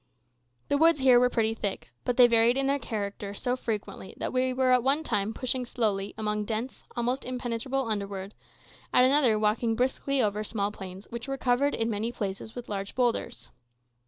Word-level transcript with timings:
The 0.67 0.79
woods 0.79 0.97
here 1.01 1.19
were 1.19 1.29
pretty 1.29 1.53
thick, 1.53 1.89
but 2.05 2.17
they 2.17 2.25
varied 2.25 2.57
in 2.57 2.65
their 2.65 2.79
character 2.79 3.35
so 3.35 3.55
frequently 3.55 4.15
that 4.17 4.33
we 4.33 4.51
were 4.51 4.71
at 4.71 4.81
one 4.81 5.03
time 5.03 5.31
pushing 5.31 5.63
slowly 5.63 6.15
among 6.17 6.45
dense, 6.45 6.83
almost 6.95 7.23
impenetrable 7.23 7.85
underwood, 7.87 8.33
at 8.91 9.05
another 9.05 9.37
walking 9.37 9.75
briskly 9.75 10.19
over 10.19 10.43
small 10.43 10.71
plains 10.71 11.05
which 11.11 11.27
were 11.27 11.37
covered 11.37 11.75
in 11.75 11.87
many 11.87 12.11
places 12.11 12.55
with 12.55 12.67
large 12.67 12.95
boulders. 12.95 13.49